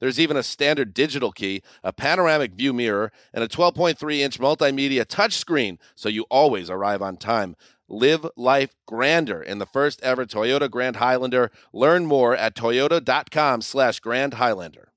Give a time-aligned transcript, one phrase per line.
[0.00, 5.04] There's even a standard digital key, a panoramic view mirror, and a 12.3 inch multimedia
[5.04, 7.56] touchscreen so you always arrive on time.
[7.88, 11.50] Live life grander in the first ever Toyota Grand Highlander.
[11.72, 14.90] Learn more at toyota.com slash Grand Highlander.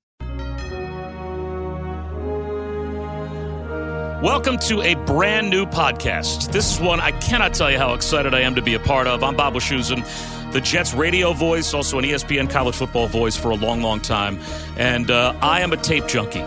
[4.24, 6.50] Welcome to a brand new podcast.
[6.50, 9.06] This is one I cannot tell you how excited I am to be a part
[9.06, 9.22] of.
[9.22, 10.02] I'm Bob Wischusen,
[10.54, 14.38] the Jets radio voice, also an ESPN college football voice for a long, long time.
[14.76, 16.44] And uh, I am a tape junkie.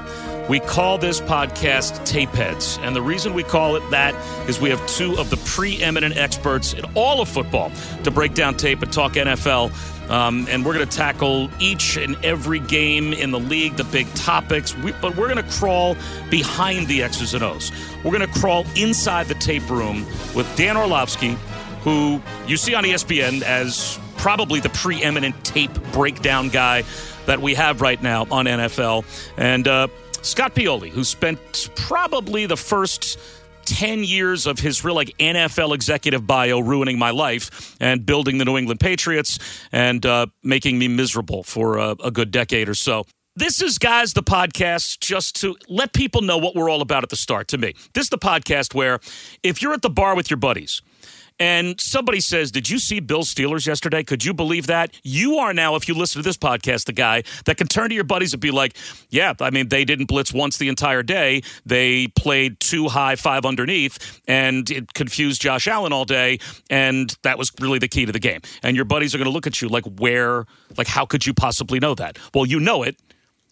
[0.48, 2.80] We call this podcast Tape Heads.
[2.82, 4.16] And the reason we call it that
[4.48, 7.70] is we have two of the preeminent experts in all of football
[8.06, 9.74] to break down tape and talk NFL.
[10.10, 14.08] Um, and we're going to tackle each and every game in the league, the big
[14.14, 14.74] topics.
[14.78, 15.98] We, but we're going to crawl
[16.30, 17.74] behind the X's and O's.
[18.06, 21.38] We're going to crawl inside the tape room with Dan Orlovsky,
[21.88, 26.84] who you see on ESPN as probably the preeminent tape breakdown guy
[27.28, 29.06] that we have right now on NFL.
[29.38, 29.88] And uh,
[30.22, 33.18] Scott Pioli, who spent probably the first
[33.64, 38.44] 10 years of his real like NFL executive bio ruining my life and building the
[38.44, 39.40] New England Patriots
[39.72, 43.06] and uh, making me miserable for a, a good decade or so.
[43.38, 47.10] This is, guys, the podcast just to let people know what we're all about at
[47.10, 47.76] the start to me.
[47.94, 49.00] This is the podcast where
[49.42, 50.82] if you're at the bar with your buddies,
[51.40, 54.04] and somebody says, Did you see Bill Steelers yesterday?
[54.04, 54.94] Could you believe that?
[55.04, 57.96] You are now, if you listen to this podcast, the guy that can turn to
[57.96, 58.76] your buddies and be like,
[59.10, 61.42] Yeah, I mean, they didn't blitz once the entire day.
[61.66, 66.40] They played two high, five underneath, and it confused Josh Allen all day.
[66.70, 68.42] And that was really the key to the game.
[68.64, 70.46] And your buddies are going to look at you like, Where,
[70.78, 72.18] like, how could you possibly know that?
[72.34, 72.98] Well, you know it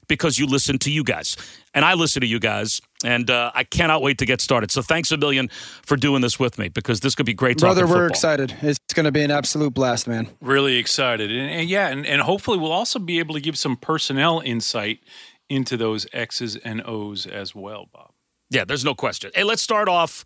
[0.08, 1.38] because you listen to you guys.
[1.74, 4.72] And I listen to you guys, and uh, I cannot wait to get started.
[4.72, 5.50] So thanks a million
[5.84, 7.58] for doing this with me because this could be great.
[7.58, 8.08] Brother, we're football.
[8.08, 8.56] excited.
[8.62, 10.30] It's going to be an absolute blast, man.
[10.40, 11.32] Really excited.
[11.32, 15.00] And, and yeah, and, and hopefully we'll also be able to give some personnel insight
[15.50, 18.12] into those X's and O's as well, Bob.
[18.50, 19.32] Yeah, there's no question.
[19.36, 20.26] Hey, let's start off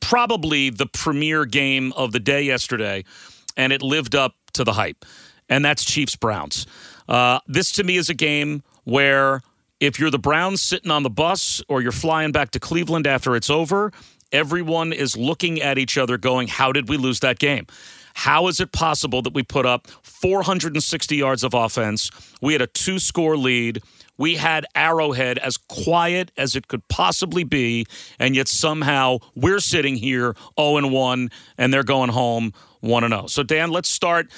[0.00, 3.04] probably the premier game of the day yesterday,
[3.56, 5.04] and it lived up to the hype,
[5.48, 6.66] and that's Chiefs Browns.
[7.08, 9.42] Uh, this to me is a game where
[9.80, 13.36] if you're the Browns sitting on the bus or you're flying back to Cleveland after
[13.36, 13.92] it's over,
[14.32, 17.66] everyone is looking at each other going, How did we lose that game?
[18.14, 22.10] How is it possible that we put up 460 yards of offense?
[22.40, 23.82] We had a two score lead.
[24.16, 27.86] We had Arrowhead as quiet as it could possibly be,
[28.18, 33.26] and yet somehow we're sitting here 0 1, and they're going home 1 0.
[33.26, 34.30] So, Dan, let's start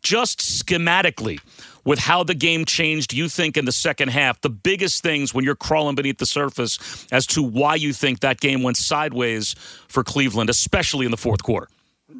[0.00, 1.40] just schematically
[1.84, 5.44] with how the game changed, you think, in the second half, the biggest things when
[5.44, 9.54] you're crawling beneath the surface as to why you think that game went sideways
[9.88, 11.68] for Cleveland, especially in the fourth quarter?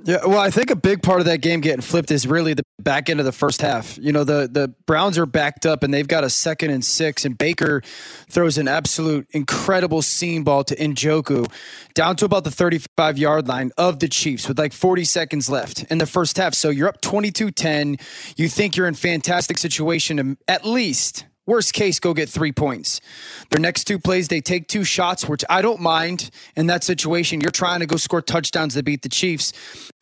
[0.04, 2.64] Yeah, well, I think a big part of that game getting flipped is really the
[2.78, 3.98] back end of the first half.
[3.98, 7.26] You know, the the Browns are backed up and they've got a second and six,
[7.26, 7.82] and Baker
[8.30, 11.50] throws an absolute incredible seam ball to Njoku
[11.92, 15.84] down to about the 35 yard line of the Chiefs with like 40 seconds left
[15.84, 16.54] in the first half.
[16.54, 17.96] So you're up 22 10.
[18.36, 23.00] You think you're in fantastic situation to at least Worst case, go get three points.
[23.50, 27.40] Their next two plays, they take two shots, which I don't mind in that situation.
[27.40, 29.52] You're trying to go score touchdowns to beat the Chiefs.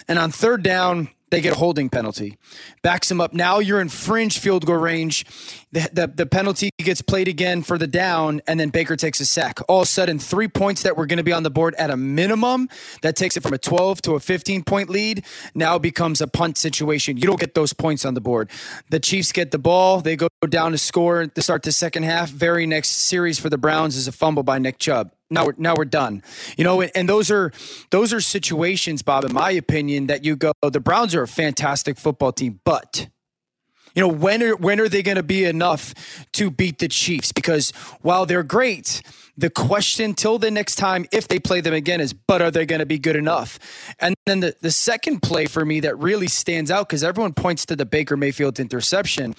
[0.07, 2.37] And on third down, they get a holding penalty.
[2.83, 3.33] Backs them up.
[3.33, 5.25] Now you're in fringe field goal range.
[5.73, 9.25] The, the, the, penalty gets played again for the down, and then Baker takes a
[9.25, 9.59] sack.
[9.67, 11.91] All of a sudden, three points that were going to be on the board at
[11.91, 12.69] a minimum,
[13.01, 15.25] that takes it from a 12 to a 15 point lead,
[15.55, 17.17] now becomes a punt situation.
[17.17, 18.51] You don't get those points on the board.
[18.91, 20.03] The Chiefs get the ball.
[20.03, 22.31] They go down to score to start the second half.
[22.31, 25.75] Very next series for the Browns is a fumble by Nick Chubb now we're now
[25.75, 26.23] we're done.
[26.57, 27.53] You know, and those are
[27.91, 31.99] those are situations, Bob, in my opinion, that you go, the Browns are a fantastic
[31.99, 33.09] football team, but
[33.95, 35.95] you know, when are when are they going to be enough
[36.33, 37.33] to beat the Chiefs?
[37.33, 37.71] Because
[38.03, 39.03] while they're great,
[39.37, 42.67] the question till the next time, if they play them again, is but are they
[42.67, 43.59] going to be good enough?
[43.99, 47.65] And then the, the second play for me that really stands out because everyone points
[47.67, 49.35] to the Baker Mayfield interception.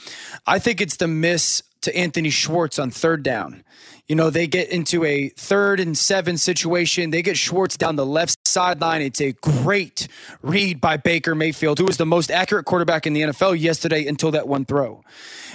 [0.48, 3.64] I think it's the miss to Anthony Schwartz on third down.
[4.08, 7.12] You know, they get into a third and seven situation.
[7.12, 9.02] They get Schwartz down the left sideline.
[9.02, 10.08] It's a great
[10.42, 14.32] read by Baker Mayfield, who was the most accurate quarterback in the NFL yesterday until
[14.32, 15.04] that one throw.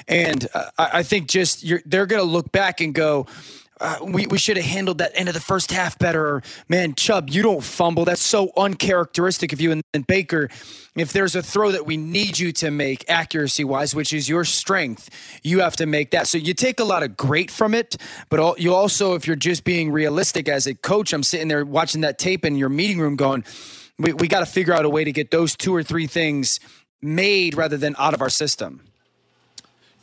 [0.06, 3.26] And uh, I think just they're going to look back and go,
[3.80, 6.42] uh, we, we should have handled that end of the first half better.
[6.68, 8.04] Man, Chubb, you don't fumble.
[8.04, 9.72] That's so uncharacteristic of you.
[9.72, 10.48] And, and Baker,
[10.96, 14.44] if there's a throw that we need you to make accuracy wise, which is your
[14.44, 15.10] strength,
[15.42, 16.26] you have to make that.
[16.26, 17.96] So you take a lot of great from it,
[18.28, 21.64] but all, you also, if you're just being realistic as a coach, I'm sitting there
[21.64, 23.44] watching that tape in your meeting room going,
[23.98, 26.60] we, we got to figure out a way to get those two or three things
[27.00, 28.87] made rather than out of our system.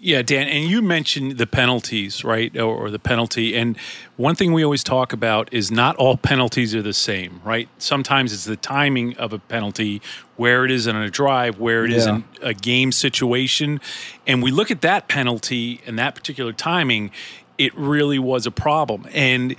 [0.05, 2.55] Yeah, Dan, and you mentioned the penalties, right?
[2.55, 3.55] Or, or, the penalty.
[3.55, 3.75] And
[4.17, 7.67] one thing we always talk about is not all penalties are the same, right?
[7.79, 10.03] Sometimes it's the timing of a penalty,
[10.35, 11.97] where it is in a drive, where it yeah.
[11.97, 13.81] is in a game situation.
[14.27, 17.09] And we look at that penalty and that particular timing,
[17.57, 19.07] it really was a problem.
[19.11, 19.55] And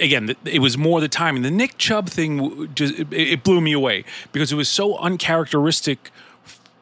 [0.00, 1.42] again, it was more the timing.
[1.42, 6.10] The Nick Chubb thing just it blew me away because it was so uncharacteristic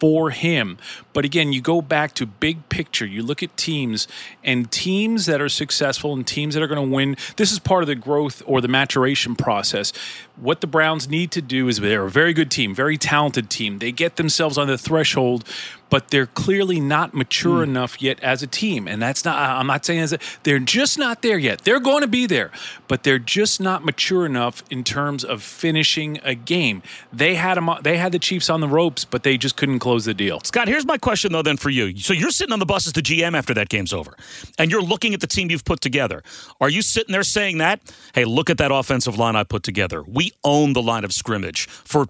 [0.00, 0.79] for him.
[1.12, 3.06] But again, you go back to big picture.
[3.06, 4.09] You look at teams
[4.45, 7.17] and teams that are successful and teams that are going to win.
[7.37, 9.93] This is part of the growth or the maturation process.
[10.40, 13.79] What the Browns need to do is they're a very good team, very talented team.
[13.79, 15.44] They get themselves on the threshold
[15.90, 17.69] but they're clearly not mature mm.
[17.69, 18.87] enough yet as a team.
[18.88, 21.64] And that's not, I'm not saying that they're just not there yet.
[21.64, 22.50] They're going to be there,
[22.87, 26.82] but they're just not mature enough in terms of finishing a game.
[27.12, 30.05] They had them, they had the Chiefs on the ropes, but they just couldn't close
[30.05, 30.41] the deal.
[30.44, 31.96] Scott, here's my question though, then for you.
[31.99, 34.17] So you're sitting on the bus as the GM after that game's over,
[34.58, 36.23] and you're looking at the team you've put together.
[36.61, 37.81] Are you sitting there saying that?
[38.14, 40.02] Hey, look at that offensive line I put together.
[40.02, 42.07] We own the line of scrimmage for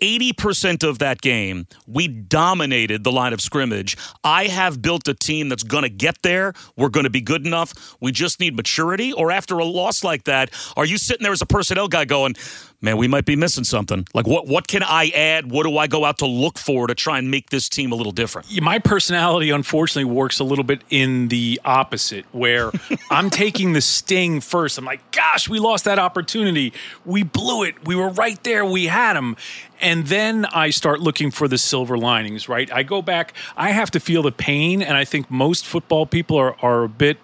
[0.00, 3.96] 80% of that game, we dominated the line of scrimmage.
[4.24, 6.52] I have built a team that's going to get there.
[6.76, 7.96] We're going to be good enough.
[8.00, 9.12] We just need maturity.
[9.12, 12.34] Or after a loss like that, are you sitting there as a personnel guy going,
[12.80, 14.06] man, we might be missing something.
[14.14, 15.50] Like, what what can I add?
[15.50, 17.94] What do I go out to look for to try and make this team a
[17.94, 18.48] little different?
[18.60, 22.72] My personality, unfortunately, works a little bit in the opposite, where
[23.10, 24.78] I'm taking the sting first.
[24.78, 26.72] I'm like, gosh, we lost that opportunity.
[27.04, 27.86] We blew it.
[27.86, 28.64] We were right there.
[28.64, 29.36] We had them.
[29.80, 32.72] And then I start looking for the silver linings, right?
[32.72, 34.82] I go back, I have to feel the pain.
[34.82, 37.18] And I think most football people are, are a bit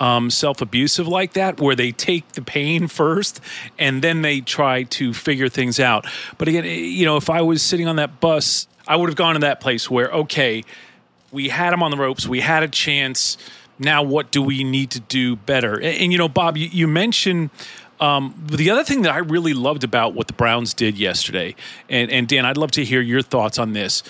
[0.00, 3.40] um, self abusive like that, where they take the pain first
[3.78, 6.06] and then they try to figure things out.
[6.38, 9.34] But again, you know, if I was sitting on that bus, I would have gone
[9.34, 10.64] to that place where, okay,
[11.32, 13.36] we had him on the ropes, we had a chance.
[13.78, 15.74] Now, what do we need to do better?
[15.74, 17.50] And, and you know, Bob, you, you mentioned.
[17.98, 21.54] Um, the other thing that I really loved about what the Browns did yesterday,
[21.88, 24.02] and, and Dan, I'd love to hear your thoughts on this.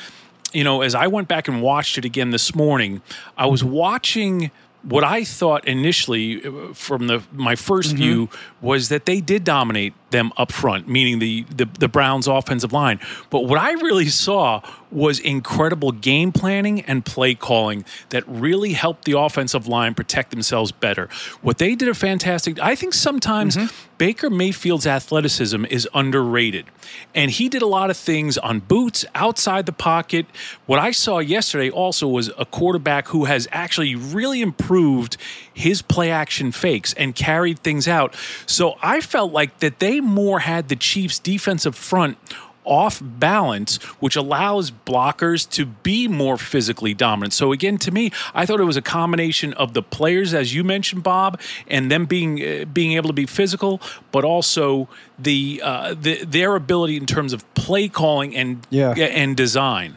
[0.53, 3.01] You know, as I went back and watched it again this morning,
[3.37, 4.51] I was watching
[4.89, 7.97] what I thought initially uh, from the my 1st mm-hmm.
[7.97, 12.73] view was that they did dominate them up front, meaning the, the, the Browns offensive
[12.73, 13.01] line.
[13.31, 14.63] But what I really saw
[14.97, 20.73] was incredible game planning and play calling that really helped the offensive line protect themselves
[20.73, 21.07] better.
[21.43, 23.67] What they did a fantastic I think sometimes mm-hmm.
[23.99, 26.67] Baker Mayfield's athleticism is underrated.
[27.15, 30.27] And he did a lot of things on boots, outside the pocket.
[30.67, 35.17] What I saw yesterday also was a quarterback who has actually really improved
[35.53, 38.15] his play action fakes and carried things out.
[38.47, 42.19] So I felt like that they more had the Chiefs defensive front
[42.67, 47.33] off balance, which allows blockers to be more physically dominant.
[47.33, 50.65] So again, to me, I thought it was a combination of the players, as you
[50.65, 53.81] mentioned, Bob, and them being uh, being able to be physical,
[54.13, 58.93] but also the, uh, the their ability in terms of play calling and yeah.
[58.93, 59.97] and design.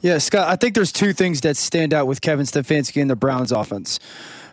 [0.00, 3.16] Yeah, Scott, I think there's two things that stand out with Kevin Stefanski and the
[3.16, 3.98] Browns offense.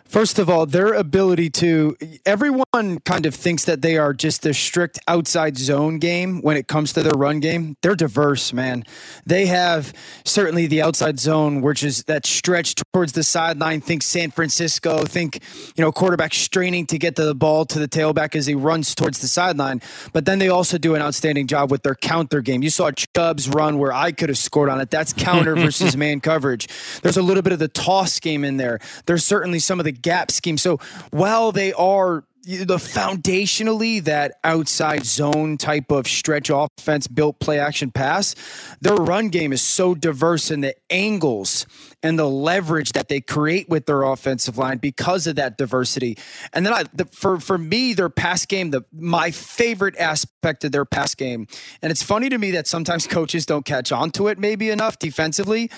[0.08, 4.54] First of all, their ability to everyone kind of thinks that they are just a
[4.54, 7.76] strict outside zone game when it comes to their run game.
[7.82, 8.84] They're diverse, man.
[9.26, 9.92] They have
[10.24, 13.82] certainly the outside zone, which is that stretch towards the sideline.
[13.82, 15.04] Think San Francisco.
[15.04, 15.42] Think
[15.76, 19.18] you know quarterback straining to get the ball to the tailback as he runs towards
[19.18, 19.82] the sideline.
[20.14, 22.62] But then they also do an outstanding job with their counter game.
[22.62, 24.90] You saw Chubb's run where I could have scored on it.
[24.90, 26.66] That's counter versus man coverage.
[27.02, 28.78] There's a little bit of the toss game in there.
[29.04, 30.58] There's certainly some of the gap scheme.
[30.58, 30.78] So
[31.10, 37.90] while they are the foundationally that outside zone type of stretch offense built play action
[37.90, 38.34] pass
[38.80, 41.66] their run game is so diverse in the angles
[42.02, 46.16] and the leverage that they create with their offensive line because of that diversity.
[46.52, 50.72] And then I, the, for for me their pass game the my favorite aspect of
[50.72, 51.46] their pass game
[51.82, 54.98] and it's funny to me that sometimes coaches don't catch on to it maybe enough
[54.98, 55.70] defensively.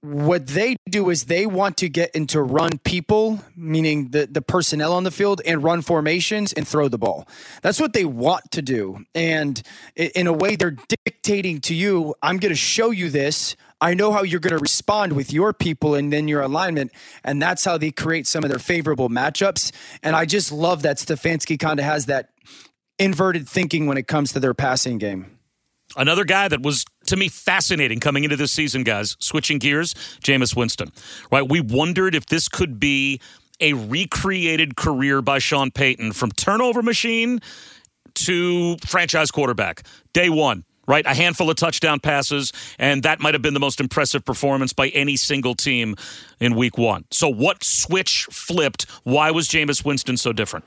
[0.00, 4.92] What they do is they want to get into run people, meaning the, the personnel
[4.92, 7.28] on the field, and run formations and throw the ball.
[7.62, 9.04] That's what they want to do.
[9.14, 9.62] And
[9.94, 13.54] in a way, they're dictating to you, I'm going to show you this.
[13.80, 16.90] I know how you're going to respond with your people and then your alignment.
[17.22, 19.70] And that's how they create some of their favorable matchups.
[20.02, 22.30] And I just love that Stefanski kind of has that
[22.98, 25.38] inverted thinking when it comes to their passing game.
[25.96, 29.16] Another guy that was to me fascinating coming into this season, guys.
[29.20, 29.94] Switching gears,
[30.24, 30.90] Jameis Winston.
[31.30, 33.20] Right, we wondered if this could be
[33.62, 37.40] a recreated career by Sean Payton from turnover machine
[38.14, 39.84] to franchise quarterback.
[40.12, 41.06] Day one, right?
[41.06, 44.88] A handful of touchdown passes, and that might have been the most impressive performance by
[44.88, 45.96] any single team
[46.40, 47.04] in week one.
[47.10, 48.82] So, what switch flipped?
[49.04, 50.66] Why was Jameis Winston so different?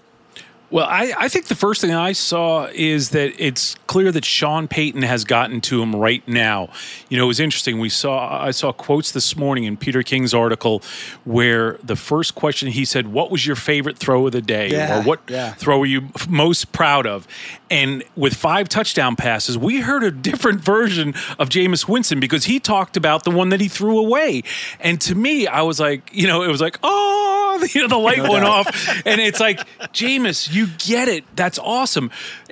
[0.72, 4.68] Well, I, I, think the first thing I saw is that it's clear that Sean
[4.68, 6.70] Payton has gotten to him right now.
[7.08, 7.80] You know, it was interesting.
[7.80, 10.82] We saw I saw quotes this morning in Peter King's article
[11.24, 15.00] where the first question he said, "What was your favorite throw of the day?" Yeah,
[15.00, 15.54] or "What yeah.
[15.54, 17.28] throw are you most proud of?"
[17.70, 22.60] And with five touchdown passes, we heard a different version of Jameis Winston because he
[22.60, 24.44] talked about the one that he threw away.
[24.80, 27.25] And to me, I was like, you know, it was like, oh,
[27.74, 28.68] you know, the light went off,
[29.06, 29.60] and it's like,
[29.94, 31.24] Jameis you get it.
[31.36, 32.12] That's awesome.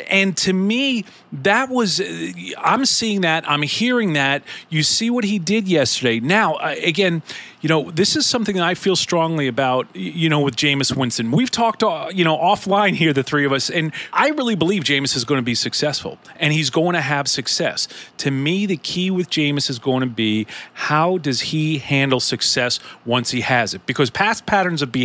[0.10, 3.50] And to me, that was, uh, I'm seeing that.
[3.50, 4.44] I'm hearing that.
[4.70, 6.20] You see what he did yesterday.
[6.20, 7.24] Now, uh, again,
[7.62, 11.32] you know, this is something that I feel strongly about, you know, with Jameis Winston.
[11.32, 14.84] We've talked, uh, you know, offline here, the three of us, and I really believe
[14.84, 17.88] Jameis is going to be successful and he's going to have success.
[18.18, 22.82] To me, the key with Jameis is going to be how does he handle success
[23.06, 23.86] once he has it?
[23.86, 25.03] Because past patterns of behavior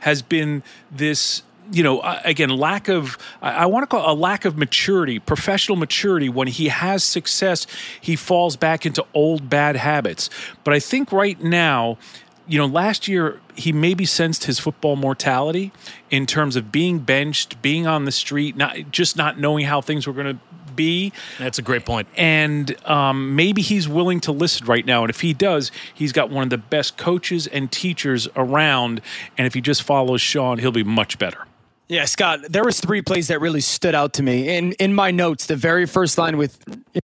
[0.00, 1.42] has been this
[1.72, 5.76] you know, uh, again, lack of, I want to call a lack of maturity, professional
[5.76, 6.28] maturity.
[6.28, 7.66] When he has success,
[8.00, 10.30] he falls back into old bad habits.
[10.64, 11.98] But I think right now,
[12.46, 15.72] you know, last year he maybe sensed his football mortality
[16.10, 20.06] in terms of being benched, being on the street, not just not knowing how things
[20.06, 20.40] were going to
[20.76, 21.12] be.
[21.38, 22.08] That's a great point.
[22.16, 25.02] And um, maybe he's willing to listen right now.
[25.02, 29.00] And if he does, he's got one of the best coaches and teachers around.
[29.36, 31.46] And if he just follows Sean, he'll be much better.
[31.88, 34.56] Yeah, Scott, there was three plays that really stood out to me.
[34.56, 36.58] In in my notes, the very first line with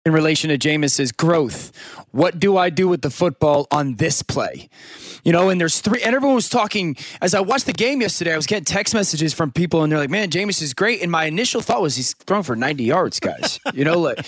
[0.04, 1.72] in relation to Jameis is growth.
[2.12, 4.68] What do I do with the football on this play?
[5.24, 8.32] You know, and there's three, and everyone was talking as I watched the game yesterday.
[8.32, 11.10] I was getting text messages from people, and they're like, "Man, Jameis is great." And
[11.10, 14.26] my initial thought was, "He's throwing for 90 yards, guys." You know, let,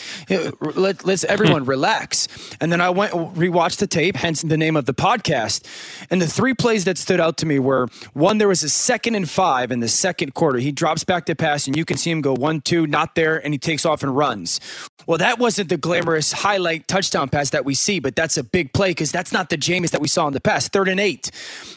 [0.77, 2.29] let let's everyone relax.
[2.61, 5.65] And then I went rewatched the tape, hence the name of the podcast.
[6.11, 9.15] And the three plays that stood out to me were one, there was a second
[9.15, 10.59] and five in the second quarter.
[10.59, 13.43] He drops back to pass, and you can see him go one, two, not there,
[13.43, 14.61] and he takes off and runs.
[15.07, 18.73] Well, that wasn't the glamorous highlight touchdown pass that we see, but that's a big
[18.73, 20.73] play because that's not the Jameis that we saw in the past.
[20.73, 21.31] Third and eight.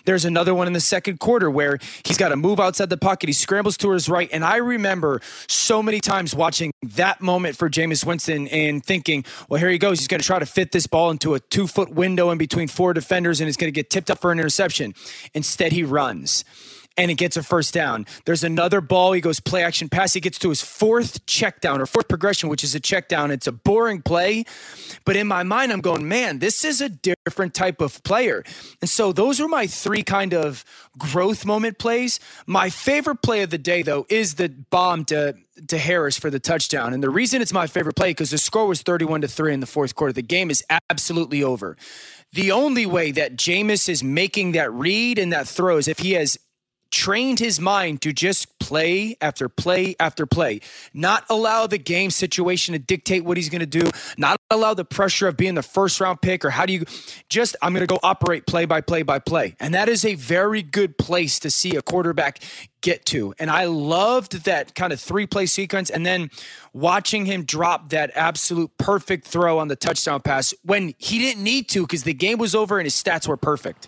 [0.05, 3.29] There's another one in the second quarter where he's got to move outside the pocket.
[3.29, 4.29] He scrambles to his right.
[4.31, 9.59] And I remember so many times watching that moment for Jameis Winston and thinking, well,
[9.59, 9.99] here he goes.
[9.99, 12.67] He's going to try to fit this ball into a two foot window in between
[12.67, 14.93] four defenders and it's going to get tipped up for an interception.
[15.33, 16.43] Instead, he runs
[16.97, 18.05] and it gets a first down.
[18.25, 19.13] There's another ball.
[19.13, 20.13] He goes play action pass.
[20.13, 23.31] He gets to his fourth check down or fourth progression, which is a check down.
[23.31, 24.45] It's a boring play.
[25.05, 28.43] But in my mind, I'm going, man, this is a different type of player.
[28.81, 30.63] And so those are my three kind of
[30.97, 32.19] growth moment plays.
[32.45, 35.35] My favorite play of the day, though, is the bomb to
[35.67, 36.93] to Harris for the touchdown.
[36.93, 39.59] And the reason it's my favorite play because the score was 31 to 3 in
[39.59, 40.11] the fourth quarter.
[40.11, 41.77] The game is absolutely over.
[42.31, 46.13] The only way that Jameis is making that read and that throw is if he
[46.13, 46.39] has
[46.93, 50.61] trained his mind to just play after play after play,
[50.93, 54.85] not allow the game situation to dictate what he's going to do, not allow the
[54.85, 56.85] pressure of being the first round pick or how do you
[57.29, 59.55] just, I'm going to go operate play by play by play.
[59.59, 62.39] And that is a very good place to see a quarterback
[62.81, 63.33] get to.
[63.39, 65.89] And I loved that kind of three play sequence.
[65.89, 66.29] And then
[66.73, 71.69] watching him drop that absolute perfect throw on the touchdown pass when he didn't need
[71.69, 73.87] to because the game was over and his stats were perfect.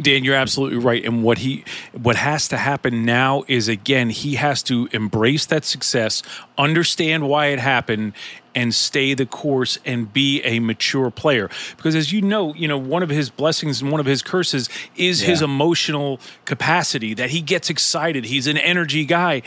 [0.00, 1.04] Dan, you're absolutely right.
[1.04, 5.64] And what he what has to happen now is again, he has to embrace that
[5.64, 6.22] success,
[6.56, 8.12] understand why it happened,
[8.54, 11.50] and stay the course and be a mature player.
[11.76, 14.68] Because as you know, you know, one of his blessings and one of his curses
[14.96, 15.28] is yeah.
[15.28, 18.24] his emotional capacity that he gets excited.
[18.24, 19.42] He's an energy guy.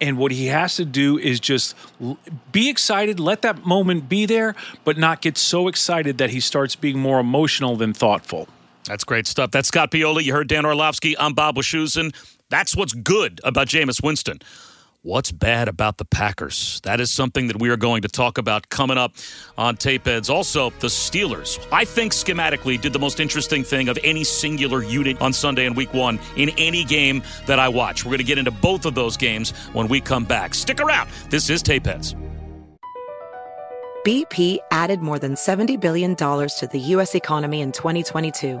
[0.00, 1.76] And what he has to do is just
[2.52, 6.74] be excited, let that moment be there, but not get so excited that he starts
[6.74, 8.48] being more emotional than thoughtful.
[8.84, 9.50] That's great stuff.
[9.50, 10.24] That's Scott Pioli.
[10.24, 11.16] You heard Dan Orlovsky.
[11.18, 12.14] I'm Bob Wischusen.
[12.48, 14.40] That's what's good about Jameis Winston.
[15.02, 16.78] What's bad about the Packers?
[16.84, 19.14] That is something that we are going to talk about coming up
[19.56, 20.28] on Tape Heads.
[20.28, 21.58] Also, the Steelers.
[21.72, 25.72] I think schematically did the most interesting thing of any singular unit on Sunday in
[25.72, 28.04] week one in any game that I watch.
[28.04, 30.52] We're going to get into both of those games when we come back.
[30.52, 31.08] Stick around.
[31.30, 32.14] This is Tape Heads.
[34.04, 37.14] BP added more than $70 billion to the U.S.
[37.14, 38.60] economy in 2022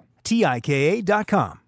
[0.23, 1.59] T-I-K-A dot com.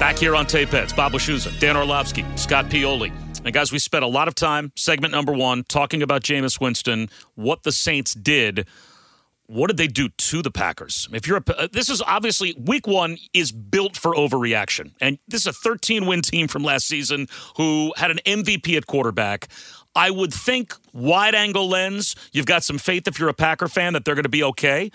[0.00, 3.12] Back here on Tape Heads, Bob Wischusen, Dan Orlovsky, Scott Pioli.
[3.44, 7.08] And guys, we spent a lot of time, segment number one, talking about Jameis Winston,
[7.34, 8.66] what the Saints did.
[9.46, 11.08] What did they do to the Packers?
[11.12, 15.40] If you're a, uh, this is obviously week one is built for overreaction, and this
[15.40, 19.48] is a 13 win team from last season who had an MVP at quarterback.
[19.94, 22.14] I would think wide angle lens.
[22.32, 24.92] You've got some faith if you're a Packer fan that they're going to be okay.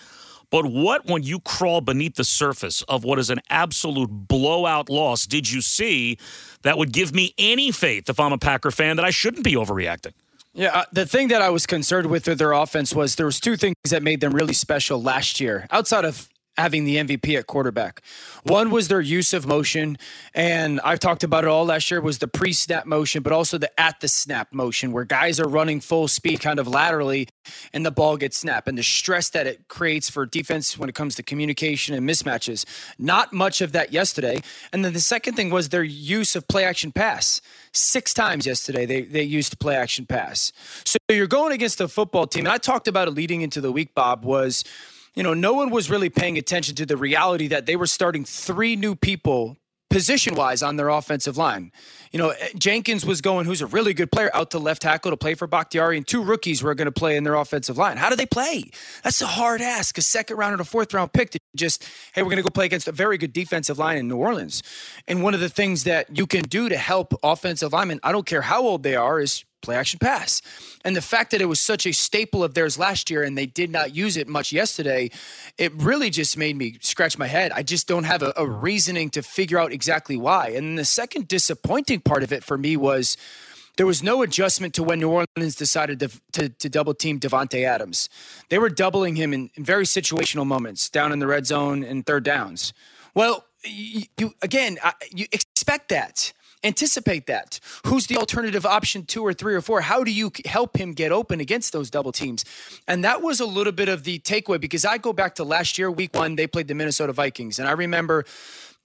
[0.49, 5.25] But what, when you crawl beneath the surface of what is an absolute blowout loss,
[5.25, 6.17] did you see
[6.63, 9.53] that would give me any faith if I'm a Packer fan that I shouldn't be
[9.53, 10.13] overreacting?
[10.53, 13.41] Yeah, uh, the thing that I was concerned with with their offense was there was
[13.41, 15.67] two things that made them really special last year.
[15.69, 18.01] Outside of having the MVP at quarterback.
[18.43, 19.97] One was their use of motion,
[20.33, 22.01] and I've talked about it all last year.
[22.01, 25.81] Was the pre-snap motion, but also the at the snap motion, where guys are running
[25.81, 27.27] full speed, kind of laterally,
[27.73, 30.95] and the ball gets snapped, and the stress that it creates for defense when it
[30.95, 32.65] comes to communication and mismatches.
[32.99, 34.41] Not much of that yesterday.
[34.71, 37.41] And then the second thing was their use of play action pass.
[37.73, 40.51] Six times yesterday they they used play action pass.
[40.85, 42.45] So you're going against a football team.
[42.45, 43.95] And I talked about it leading into the week.
[43.95, 44.63] Bob was
[45.15, 48.25] you know, no one was really paying attention to the reality that they were starting
[48.25, 49.57] three new people
[49.95, 51.71] position wise on their offensive line.
[52.11, 55.11] You know, eh, Jenkins was going, who's a really good player, out to left tackle
[55.11, 57.95] to play for Bakhtiari, and two rookies were going to play in their offensive line.
[57.95, 58.71] How do they play?
[59.03, 59.97] That's a hard ask.
[59.97, 62.49] A second round and a fourth round pick to just, hey, we're going to go
[62.49, 64.63] play against a very good defensive line in New Orleans.
[65.07, 68.25] And one of the things that you can do to help offensive linemen, I don't
[68.25, 70.41] care how old they are, is play action pass.
[70.83, 73.45] And the fact that it was such a staple of theirs last year and they
[73.45, 75.09] did not use it much yesterday,
[75.57, 77.51] it really just made me scratch my head.
[77.51, 80.49] I just don't have a, a reasoning to figure out exactly why.
[80.49, 83.17] And the second disappointing part of it for me was
[83.77, 87.65] there was no adjustment to when New Orleans decided to, to, to double team Davante
[87.65, 88.09] Adams.
[88.49, 92.05] They were doubling him in, in, very situational moments, down in the red zone and
[92.05, 92.73] third downs.
[93.13, 96.31] Well, you, you again, I, you expect that
[96.65, 97.59] anticipate that.
[97.85, 99.81] Who's the alternative option two or three or four?
[99.81, 102.43] How do you help him get open against those double teams?
[102.87, 105.77] And that was a little bit of the takeaway because I go back to last
[105.77, 107.59] year, week one, they played the Minnesota Vikings.
[107.59, 108.25] And I remember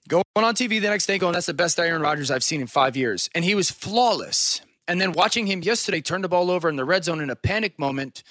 [0.07, 2.67] going on TV the next day going, that's the best Aaron Rodgers I've seen in
[2.67, 3.29] five years.
[3.35, 4.61] And he was flawless.
[4.87, 7.35] And then watching him yesterday turn the ball over in the red zone in a
[7.35, 8.23] panic moment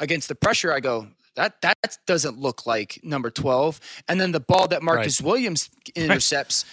[0.00, 3.80] against the pressure, I go, that that doesn't look like number 12.
[4.08, 5.26] And then the ball that Marcus right.
[5.26, 6.64] Williams intercepts,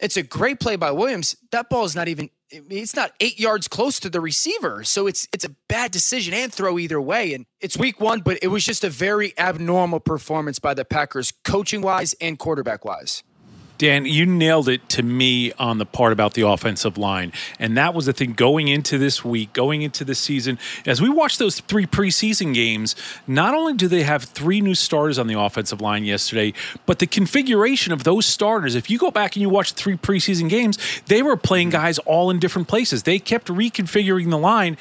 [0.00, 1.36] it's a great play by Williams.
[1.50, 4.84] That ball is not even it's not eight yards close to the receiver.
[4.84, 7.34] So it's it's a bad decision and throw either way.
[7.34, 11.32] And it's week one, but it was just a very abnormal performance by the Packers,
[11.44, 13.22] coaching wise and quarterback wise.
[13.84, 17.34] Dan, you nailed it to me on the part about the offensive line.
[17.58, 20.58] And that was the thing going into this week, going into the season.
[20.86, 25.18] As we watched those three preseason games, not only do they have three new starters
[25.18, 26.54] on the offensive line yesterday,
[26.86, 29.98] but the configuration of those starters, if you go back and you watch the three
[29.98, 31.82] preseason games, they were playing mm-hmm.
[31.82, 33.02] guys all in different places.
[33.02, 34.78] They kept reconfiguring the line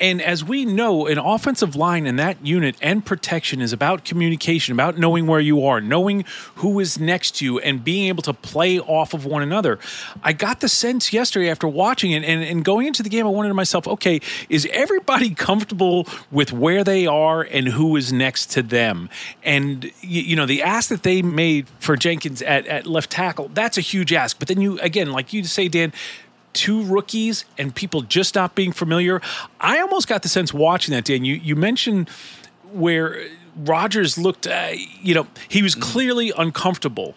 [0.00, 4.72] and as we know, an offensive line in that unit and protection is about communication,
[4.72, 6.24] about knowing where you are, knowing
[6.56, 9.78] who is next to you, and being able to play off of one another.
[10.22, 13.28] I got the sense yesterday after watching it and, and going into the game, I
[13.30, 18.46] wondered to myself, okay, is everybody comfortable with where they are and who is next
[18.52, 19.10] to them?
[19.42, 23.50] And, you, you know, the ask that they made for Jenkins at, at left tackle,
[23.52, 24.38] that's a huge ask.
[24.38, 25.92] But then you, again, like you say, Dan,
[26.52, 29.20] two rookies and people just not being familiar.
[29.60, 31.24] I almost got the sense watching that, Dan.
[31.24, 32.08] You you mentioned
[32.72, 34.70] where Rodgers looked, uh,
[35.02, 37.14] you know, he was clearly uncomfortable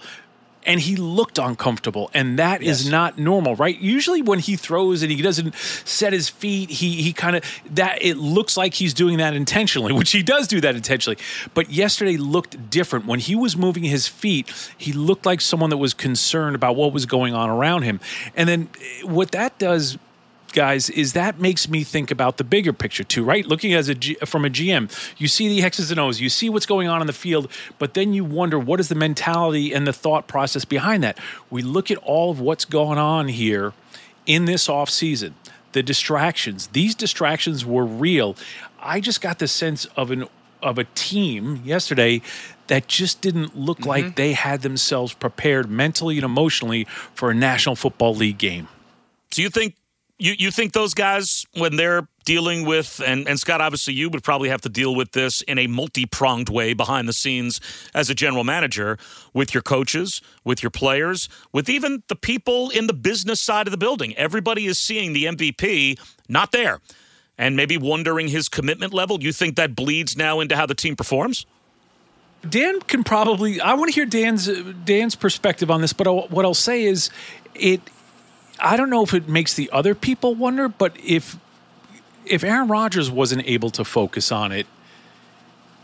[0.65, 2.81] and he looked uncomfortable and that yes.
[2.81, 3.79] is not normal right?
[3.79, 8.01] Usually when he throws and he doesn't set his feet he he kind of that
[8.01, 11.17] it looks like he's doing that intentionally which he does do that intentionally.
[11.53, 13.05] But yesterday looked different.
[13.05, 16.93] When he was moving his feet he looked like someone that was concerned about what
[16.93, 17.99] was going on around him.
[18.35, 19.97] And then eh, what that does
[20.53, 23.45] guys, is that makes me think about the bigger picture too, right?
[23.45, 26.49] Looking as a G, from a GM, you see the X's and O's, you see
[26.49, 29.85] what's going on in the field, but then you wonder what is the mentality and
[29.85, 31.17] the thought process behind that.
[31.49, 33.73] We look at all of what's going on here
[34.25, 35.35] in this off season,
[35.73, 36.67] the distractions.
[36.67, 38.35] These distractions were real.
[38.79, 40.25] I just got the sense of an
[40.61, 42.21] of a team yesterday
[42.67, 43.89] that just didn't look mm-hmm.
[43.89, 48.69] like they had themselves prepared mentally and emotionally for a National Football League game.
[49.29, 49.75] Do you think
[50.19, 54.23] you, you think those guys, when they're dealing with, and, and Scott, obviously you would
[54.23, 57.59] probably have to deal with this in a multi pronged way behind the scenes
[57.93, 58.97] as a general manager
[59.33, 63.71] with your coaches, with your players, with even the people in the business side of
[63.71, 64.15] the building.
[64.15, 65.99] Everybody is seeing the MVP
[66.29, 66.79] not there
[67.37, 69.21] and maybe wondering his commitment level.
[69.21, 71.45] You think that bleeds now into how the team performs?
[72.47, 73.61] Dan can probably.
[73.61, 74.47] I want to hear Dan's
[74.85, 77.09] Dan's perspective on this, but what I'll say is,
[77.55, 77.81] it
[78.63, 81.37] I don't know if it makes the other people wonder, but if
[82.25, 84.65] if Aaron Rodgers wasn't able to focus on it,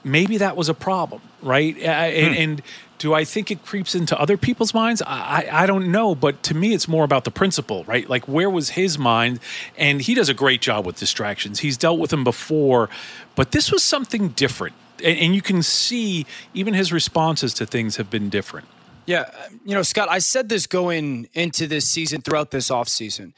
[0.04, 1.76] maybe that was a problem, right?
[1.76, 1.86] Hmm.
[1.86, 2.62] And, and,
[3.00, 5.02] do I think it creeps into other people's minds?
[5.02, 8.08] I, I don't know, but to me, it's more about the principle, right?
[8.10, 9.39] Like, where was his mind?
[9.78, 11.60] And he does a great job with distractions.
[11.60, 12.89] He's dealt with them before,
[13.36, 14.76] but this was something different.
[15.02, 18.68] And, and you can see even his responses to things have been different.
[19.10, 19.28] Yeah,
[19.65, 23.34] you know, Scott, I said this going into this season throughout this offseason.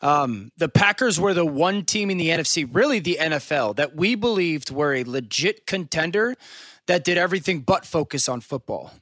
[0.00, 4.14] Um, the Packers were the one team in the NFC, really the NFL, that we
[4.14, 6.36] believed were a legit contender
[6.86, 8.92] that did everything but focus on football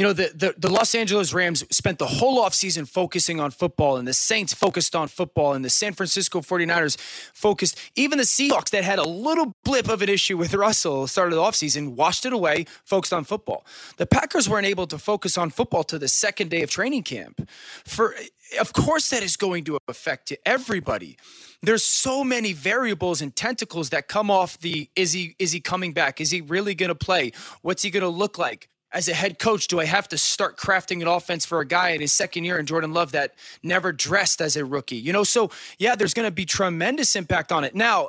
[0.00, 3.98] you know, the, the, the Los Angeles Rams spent the whole offseason focusing on football,
[3.98, 6.98] and the Saints focused on football, and the San Francisco 49ers
[7.34, 7.78] focused.
[7.96, 11.40] Even the Seahawks, that had a little blip of an issue with Russell, started the
[11.42, 13.66] offseason, washed it away, focused on football.
[13.98, 17.46] The Packers weren't able to focus on football to the second day of training camp.
[17.84, 18.14] For
[18.58, 21.18] of course, that is going to affect everybody.
[21.62, 25.92] There's so many variables and tentacles that come off the is he is he coming
[25.92, 26.22] back?
[26.22, 27.32] Is he really going to play?
[27.60, 28.70] What's he going to look like?
[28.92, 31.90] As a head coach, do I have to start crafting an offense for a guy
[31.90, 34.96] in his second year in Jordan Love that never dressed as a rookie?
[34.96, 37.74] You know, so yeah, there's going to be tremendous impact on it.
[37.74, 38.08] Now,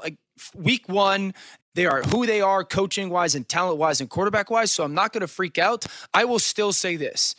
[0.56, 1.34] week one,
[1.76, 4.72] they are who they are, coaching wise and talent wise and quarterback wise.
[4.72, 5.86] So I'm not going to freak out.
[6.13, 7.36] I will still say this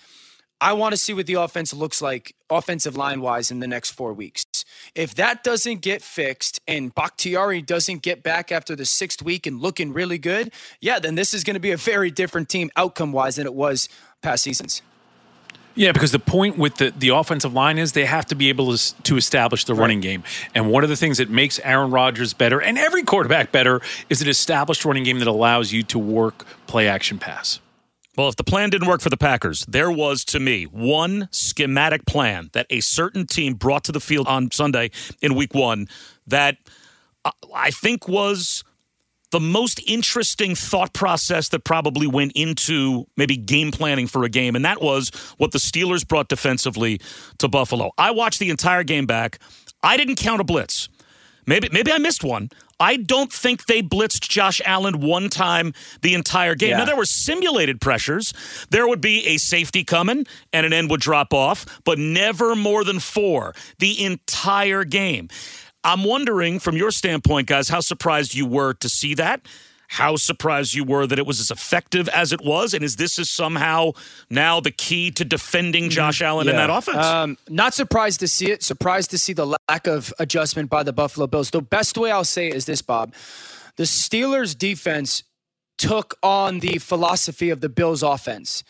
[0.61, 3.91] I want to see what the offense looks like, offensive line wise, in the next
[3.91, 4.42] four weeks.
[4.95, 9.61] If that doesn't get fixed and Bakhtiari doesn't get back after the sixth week and
[9.61, 13.13] looking really good, yeah, then this is going to be a very different team outcome
[13.13, 13.89] wise than it was
[14.23, 14.83] past seasons.
[15.75, 18.77] Yeah, because the point with the, the offensive line is they have to be able
[18.77, 19.81] to, to establish the right.
[19.81, 20.23] running game.
[20.55, 24.21] And one of the things that makes Aaron Rodgers better and every quarterback better is
[24.21, 27.59] an established running game that allows you to work play action pass.
[28.17, 32.05] Well, if the plan didn't work for the Packers, there was to me one schematic
[32.05, 34.91] plan that a certain team brought to the field on Sunday
[35.23, 35.89] in week one
[36.27, 36.59] that
[37.25, 38.65] uh, I think was
[39.31, 44.55] the most interesting thought process that probably went into maybe game planning for a game,
[44.55, 47.01] and that was what the Steelers brought defensively
[47.39, 47.93] to Buffalo.
[47.97, 49.39] I watched the entire game back.
[49.83, 50.91] I didn't count a blitz.
[51.47, 52.51] Maybe maybe I missed one.
[52.83, 56.71] I don't think they blitzed Josh Allen one time the entire game.
[56.71, 56.79] Yeah.
[56.79, 58.35] Now there were simulated pressures.
[58.71, 62.83] There would be a safety coming and an end would drop off, but never more
[62.83, 65.29] than 4 the entire game.
[65.85, 69.47] I'm wondering from your standpoint guys how surprised you were to see that
[69.93, 73.19] how surprised you were that it was as effective as it was, and is this
[73.19, 73.93] is somehow
[74.31, 75.91] now the key to defending mm-hmm.
[75.91, 76.53] Josh Allen yeah.
[76.53, 76.97] in that offense?
[76.97, 78.63] Um, not surprised to see it.
[78.63, 81.51] Surprised to see the lack of adjustment by the Buffalo Bills.
[81.51, 83.13] The best way I'll say it is this, Bob:
[83.77, 85.25] the Steelers' defense
[85.77, 88.65] took on the philosophy of the Bills' offense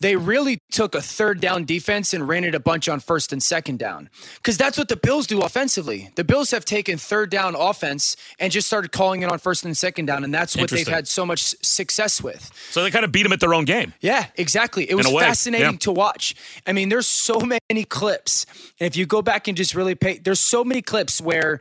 [0.00, 3.42] they really took a third down defense and ran it a bunch on first and
[3.42, 4.08] second down.
[4.36, 6.10] Because that's what the Bills do offensively.
[6.14, 9.76] The Bills have taken third down offense and just started calling it on first and
[9.76, 12.50] second down, and that's what they've had so much success with.
[12.70, 13.92] So they kind of beat them at their own game.
[14.00, 14.88] Yeah, exactly.
[14.88, 15.78] It was fascinating yeah.
[15.78, 16.34] to watch.
[16.66, 18.46] I mean, there's so many clips.
[18.78, 21.60] And if you go back and just really pay, there's so many clips where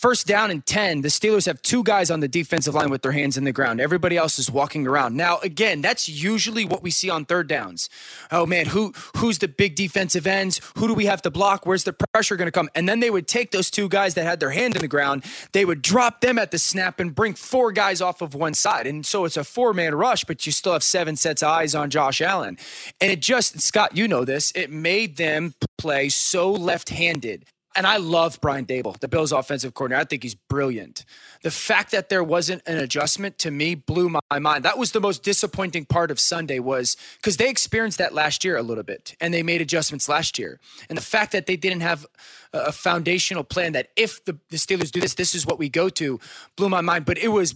[0.00, 3.12] First down and 10, the Steelers have two guys on the defensive line with their
[3.12, 3.82] hands in the ground.
[3.82, 5.14] Everybody else is walking around.
[5.14, 7.90] Now, again, that's usually what we see on third downs.
[8.32, 10.58] Oh man, who who's the big defensive ends?
[10.78, 11.66] Who do we have to block?
[11.66, 12.70] Where's the pressure going to come?
[12.74, 15.22] And then they would take those two guys that had their hand in the ground,
[15.52, 18.86] they would drop them at the snap and bring four guys off of one side.
[18.86, 21.90] And so it's a four-man rush, but you still have seven sets of eyes on
[21.90, 22.56] Josh Allen.
[23.02, 27.44] And it just Scott, you know this, it made them play so left-handed
[27.76, 30.00] and I love Brian Daboll, the Bills' offensive coordinator.
[30.00, 31.04] I think he's brilliant.
[31.42, 34.64] The fact that there wasn't an adjustment to me blew my mind.
[34.64, 38.56] That was the most disappointing part of Sunday was because they experienced that last year
[38.56, 40.58] a little bit, and they made adjustments last year.
[40.88, 42.06] And the fact that they didn't have
[42.52, 45.88] a foundational plan that if the, the Steelers do this, this is what we go
[45.90, 46.18] to,
[46.56, 47.04] blew my mind.
[47.04, 47.54] But it was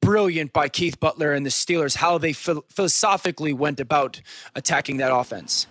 [0.00, 4.20] brilliant by Keith Butler and the Steelers how they philosophically went about
[4.54, 5.66] attacking that offense.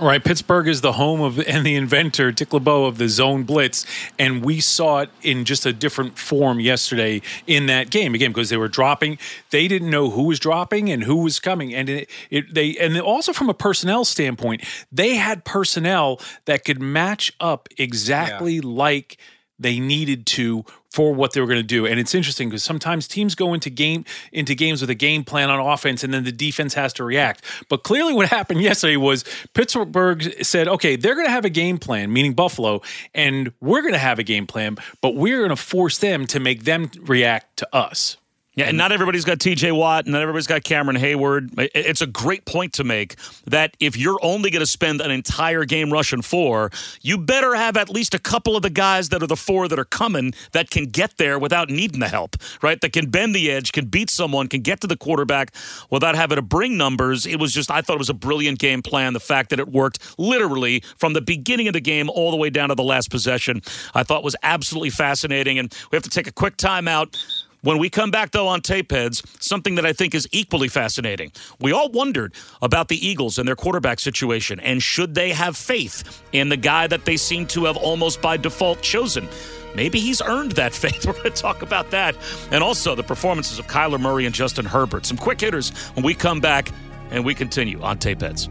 [0.00, 3.84] Right, Pittsburgh is the home of and the inventor Dick LeBeau of the zone blitz,
[4.18, 8.50] and we saw it in just a different form yesterday in that game again because
[8.50, 9.18] they were dropping.
[9.50, 12.98] They didn't know who was dropping and who was coming, and it, it, they and
[13.00, 18.62] also from a personnel standpoint, they had personnel that could match up exactly yeah.
[18.64, 19.18] like
[19.62, 21.86] they needed to for what they were going to do.
[21.86, 25.48] And it's interesting because sometimes teams go into game into games with a game plan
[25.50, 27.44] on offense and then the defense has to react.
[27.68, 31.78] But clearly what happened yesterday was Pittsburgh said, "Okay, they're going to have a game
[31.78, 32.82] plan, meaning Buffalo,
[33.14, 36.40] and we're going to have a game plan, but we're going to force them to
[36.40, 38.18] make them react to us."
[38.54, 41.54] Yeah, and not everybody's got TJ Watt, and not everybody's got Cameron Heyward.
[41.74, 45.64] It's a great point to make that if you're only going to spend an entire
[45.64, 49.26] game rushing four, you better have at least a couple of the guys that are
[49.26, 52.78] the four that are coming that can get there without needing the help, right?
[52.82, 55.54] That can bend the edge, can beat someone, can get to the quarterback
[55.88, 57.24] without having to bring numbers.
[57.24, 59.14] It was just, I thought it was a brilliant game plan.
[59.14, 62.50] The fact that it worked literally from the beginning of the game all the way
[62.50, 63.62] down to the last possession,
[63.94, 65.58] I thought was absolutely fascinating.
[65.58, 67.16] And we have to take a quick timeout.
[67.64, 71.30] When we come back, though, on tape heads, something that I think is equally fascinating.
[71.60, 76.24] We all wondered about the Eagles and their quarterback situation, and should they have faith
[76.32, 79.28] in the guy that they seem to have almost by default chosen?
[79.76, 81.06] Maybe he's earned that faith.
[81.06, 82.16] We're going to talk about that.
[82.50, 85.06] And also the performances of Kyler Murray and Justin Herbert.
[85.06, 86.68] Some quick hitters when we come back
[87.12, 88.48] and we continue on Tape Heads.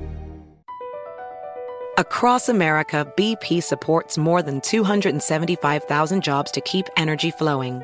[1.98, 7.84] Across America, BP supports more than 275,000 jobs to keep energy flowing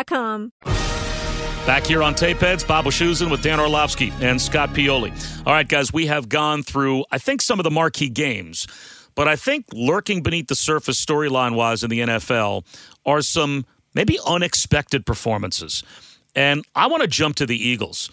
[1.65, 5.11] Back here on Tape Heads, Bob Wischusen with Dan Orlovsky and Scott Pioli.
[5.45, 8.65] All right, guys, we have gone through, I think, some of the marquee games,
[9.13, 12.65] but I think lurking beneath the surface storyline wise in the NFL
[13.05, 15.83] are some maybe unexpected performances.
[16.35, 18.09] And I want to jump to the Eagles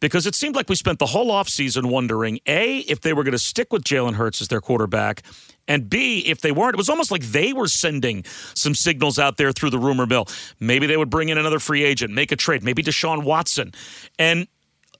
[0.00, 3.32] because it seemed like we spent the whole offseason wondering A, if they were going
[3.32, 5.22] to stick with Jalen Hurts as their quarterback,
[5.70, 9.36] and B, if they weren't, it was almost like they were sending some signals out
[9.36, 10.26] there through the rumor mill.
[10.58, 13.72] Maybe they would bring in another free agent, make a trade, maybe Deshaun Watson.
[14.18, 14.48] And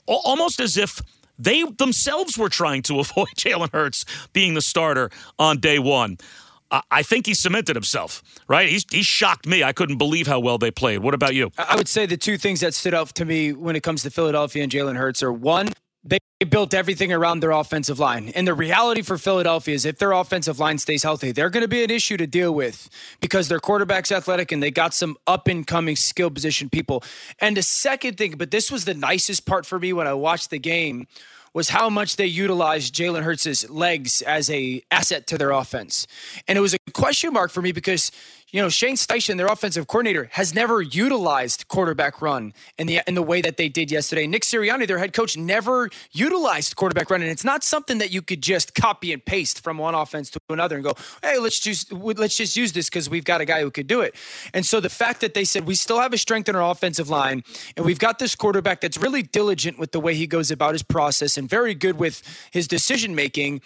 [0.07, 1.03] almost as if
[1.41, 6.19] they themselves were trying to avoid Jalen Hurts being the starter on day one.
[6.89, 8.69] I think he cemented himself, right?
[8.69, 9.65] He's, he shocked me.
[9.65, 11.01] I couldn't believe how well they played.
[11.01, 11.51] What about you?
[11.59, 14.11] I would say the two things that stood out to me when it comes to
[14.11, 15.71] Philadelphia and Jalen Hurts are one,
[16.03, 18.31] they built everything around their offensive line.
[18.35, 21.69] And the reality for Philadelphia is if their offensive line stays healthy, they're going to
[21.69, 22.89] be an issue to deal with
[23.21, 27.05] because their quarterback's athletic and they got some up and coming skill position people.
[27.39, 30.49] And the second thing, but this was the nicest part for me when I watched
[30.51, 31.07] the game
[31.53, 36.07] was how much they utilized Jalen Hurts' legs as a asset to their offense.
[36.47, 38.13] And it was a question mark for me because
[38.53, 43.15] you know, Shane Steichen, their offensive coordinator, has never utilized quarterback run in the in
[43.15, 44.27] the way that they did yesterday.
[44.27, 48.23] Nick Sirianni, their head coach, never utilized quarterback run, and it's not something that you
[48.23, 51.93] could just copy and paste from one offense to another and go, "Hey, let's just
[51.93, 54.15] let's just use this because we've got a guy who could do it."
[54.53, 57.09] And so the fact that they said we still have a strength in our offensive
[57.09, 57.45] line,
[57.77, 60.83] and we've got this quarterback that's really diligent with the way he goes about his
[60.83, 63.61] process and very good with his decision making,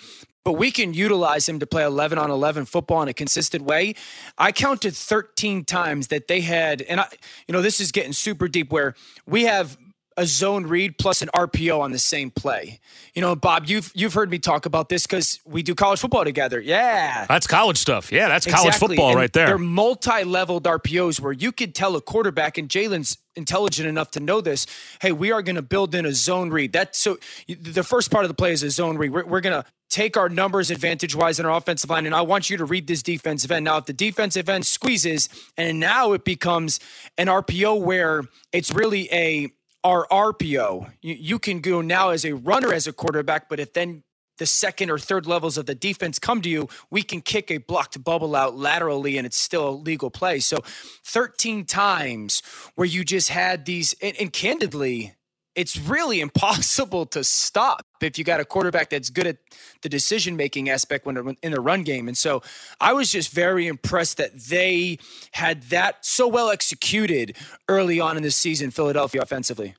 [0.45, 3.95] but we can utilize him to play 11 on 11 football in a consistent way.
[4.39, 7.09] I counted 13 times that they had, and I,
[7.49, 8.95] you know, this is getting super deep where
[9.27, 9.79] we have
[10.17, 12.81] a zone read plus an RPO on the same play.
[13.15, 16.25] You know, Bob, you've you've heard me talk about this because we do college football
[16.25, 16.61] together.
[16.61, 18.13] Yeah, that's college stuff.
[18.13, 18.71] Yeah, that's exactly.
[18.71, 19.47] college football and right there.
[19.47, 24.41] They're multi-leveled RPOs where you could tell a quarterback, and Jalen's intelligent enough to know
[24.41, 24.67] this.
[25.01, 26.73] Hey, we are going to build in a zone read.
[26.73, 27.19] That's so.
[27.49, 29.13] The first part of the play is a zone read.
[29.13, 32.23] We're, we're going to take our numbers advantage wise in our offensive line, and I
[32.23, 33.65] want you to read this defensive end.
[33.65, 36.81] Now, if the defensive end squeezes, and now it becomes
[37.19, 38.23] an RPO where
[38.53, 39.51] it's really a
[39.85, 40.91] our RPO.
[41.03, 44.03] You, you can go now as a runner as a quarterback, but if then
[44.39, 47.59] the second or third levels of the defense come to you, we can kick a
[47.59, 50.41] blocked bubble out laterally and it's still a legal play.
[50.41, 50.59] So
[51.05, 52.43] 13 times
[52.75, 55.15] where you just had these, and, and candidly,
[55.55, 59.39] it's really impossible to stop if you got a quarterback that's good at
[59.83, 62.09] the decision making aspect when in the run game.
[62.09, 62.43] And so
[62.81, 64.99] I was just very impressed that they
[65.33, 67.37] had that so well executed
[67.69, 69.75] early on in the season, Philadelphia offensively.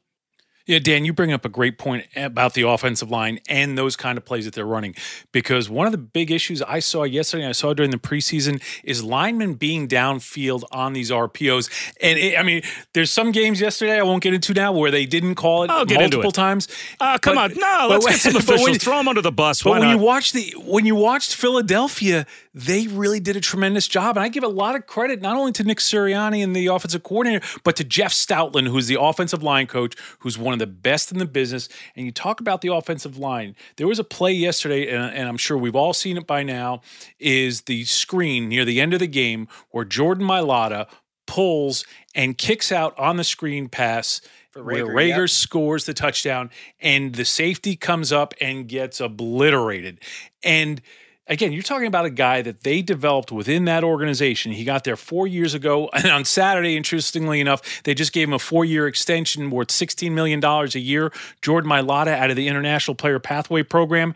[0.66, 4.18] Yeah, Dan, you bring up a great point about the offensive line and those kind
[4.18, 4.96] of plays that they're running.
[5.32, 9.04] Because one of the big issues I saw yesterday, I saw during the preseason, is
[9.04, 11.70] linemen being downfield on these RPOs.
[12.02, 15.06] And it, I mean, there's some games yesterday I won't get into now where they
[15.06, 16.68] didn't call it multiple times.
[17.00, 18.70] Uh, come but, on, no, let's get some officials.
[18.70, 19.62] When, Throw them under the bus.
[19.62, 19.98] But Why when not?
[20.00, 22.26] you watch the when you watched Philadelphia,
[22.56, 24.18] they really did a tremendous job.
[24.18, 27.04] And I give a lot of credit not only to Nick Sirianni and the offensive
[27.04, 31.12] coordinator, but to Jeff Stoutland, who's the offensive line coach, who's one of the best
[31.12, 31.70] in the business.
[31.96, 33.56] And you talk about the offensive line.
[33.78, 36.82] There was a play yesterday, and, and I'm sure we've all seen it by now,
[37.20, 40.88] is the screen near the end of the game where Jordan Mailata
[41.28, 44.22] pulls and kicks out on the screen pass
[44.54, 45.30] where Reagor yep.
[45.30, 50.00] scores the touchdown and the safety comes up and gets obliterated.
[50.44, 50.82] And–
[51.28, 54.52] again, you're talking about a guy that they developed within that organization.
[54.52, 55.90] He got there four years ago.
[56.06, 60.12] And on Saturday, interestingly enough, they just gave him a four year extension worth $16
[60.12, 61.12] million a year.
[61.42, 64.14] Jordan Mailata out of the International Player Pathway Program.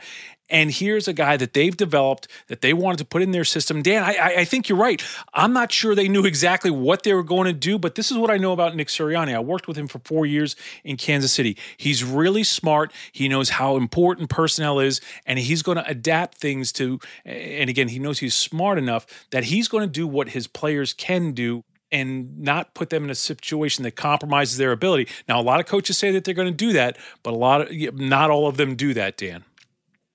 [0.50, 3.82] And here's a guy that they've developed that they wanted to put in their system.
[3.82, 5.04] Dan, I, I, think you're right.
[5.34, 8.18] I'm not sure they knew exactly what they were going to do, but this is
[8.18, 9.36] what I know about Nick Sirianni.
[9.36, 11.56] I worked with him for four years in Kansas City.
[11.78, 12.92] He's really smart.
[13.12, 17.00] He knows how important personnel is, and he's going to adapt things to.
[17.26, 20.94] And again, he knows he's smart enough that he's going to do what his players
[20.94, 25.08] can do and not put them in a situation that compromises their ability.
[25.28, 27.62] Now, a lot of coaches say that they're going to do that, but a lot
[27.62, 29.44] of not all of them do that, Dan.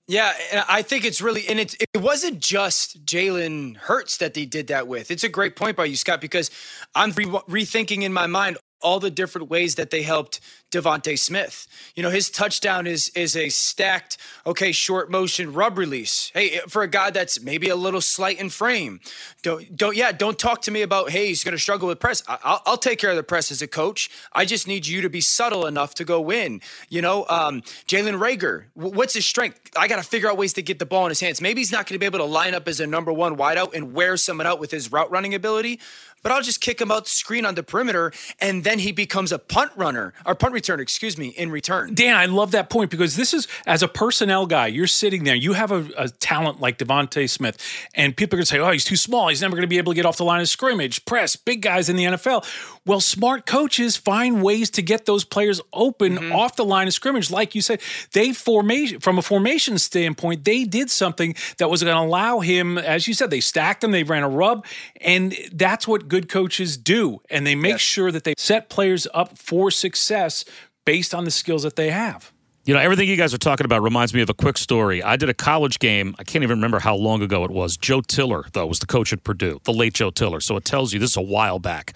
[0.07, 4.45] Yeah, and I think it's really, and it, it wasn't just Jalen Hurts that they
[4.45, 5.11] did that with.
[5.11, 6.51] It's a great point by you, Scott, because
[6.95, 10.41] I'm re- rethinking in my mind all the different ways that they helped
[10.75, 11.67] DeVonta Smith.
[11.95, 16.31] You know, his touchdown is is a stacked, okay, short motion rub release.
[16.35, 19.01] Hey, for a guy that's maybe a little slight in frame,
[19.43, 22.23] don't don't yeah, don't talk to me about hey he's going to struggle with press.
[22.27, 24.11] I'll, I'll take care of the press as a coach.
[24.33, 26.61] I just need you to be subtle enough to go win.
[26.89, 29.61] You know, um, Jalen Reagor, what's his strength?
[29.77, 31.41] I got to figure out ways to get the ball in his hands.
[31.41, 33.75] Maybe he's not going to be able to line up as a number one wideout
[33.75, 35.81] and wear someone out with his route running ability,
[36.23, 39.31] but I'll just kick him out the screen on the perimeter, and then he becomes
[39.31, 41.95] a punt runner or punt returner, excuse me, in return.
[41.95, 45.35] Dan, I love that point because this is as a personnel guy, you're sitting there,
[45.35, 47.59] you have a, a talent like DeVonta Smith,
[47.95, 49.29] and people are gonna say, "Oh, he's too small.
[49.29, 51.89] He's never gonna be able to get off the line of scrimmage." Press, big guys
[51.89, 52.45] in the NFL.
[52.87, 56.33] Well, smart coaches find ways to get those players open mm-hmm.
[56.33, 57.81] off the line of scrimmage, like you said.
[58.13, 62.77] They formation from a formation standpoint, they did something that was going to allow him,
[62.77, 64.67] as you said, they stacked him, they ran a rub,
[65.01, 67.21] and that's what good coaches do.
[67.31, 67.81] And they make yes.
[67.81, 70.45] sure that they set players up for success
[70.85, 72.33] based on the skills that they have.
[72.67, 75.03] You know, everything you guys are talking about reminds me of a quick story.
[75.03, 76.15] I did a college game.
[76.19, 77.77] I can't even remember how long ago it was.
[77.77, 80.41] Joe Tiller, though, was the coach at Purdue, the late Joe Tiller.
[80.41, 81.95] So it tells you this is a while back.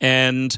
[0.00, 0.56] And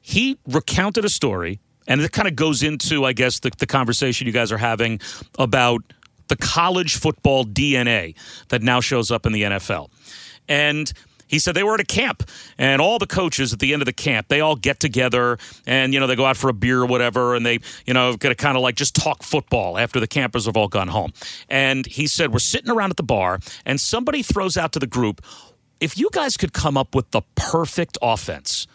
[0.00, 4.26] he recounted a story, and it kind of goes into, I guess, the, the conversation
[4.26, 5.00] you guys are having
[5.38, 5.82] about
[6.28, 8.14] the college football DNA
[8.48, 9.90] that now shows up in the NFL.
[10.48, 10.92] And
[11.26, 13.86] he said they were at a camp and all the coaches at the end of
[13.86, 16.80] the camp they all get together and you know they go out for a beer
[16.80, 20.06] or whatever and they you know to kind of like just talk football after the
[20.06, 21.12] campers have all gone home
[21.48, 24.86] and he said we're sitting around at the bar and somebody throws out to the
[24.86, 25.20] group
[25.80, 28.66] if you guys could come up with the perfect offense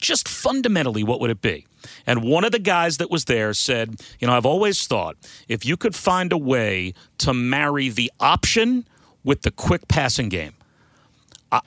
[0.00, 1.66] just fundamentally what would it be
[2.06, 5.16] and one of the guys that was there said you know i've always thought
[5.48, 8.86] if you could find a way to marry the option
[9.24, 10.54] with the quick passing game